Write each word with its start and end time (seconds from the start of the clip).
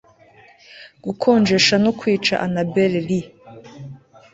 Gukonjesha 1.03 1.75
no 1.83 1.91
kwica 1.99 2.33
Annabel 2.45 2.93
Lee 3.07 3.27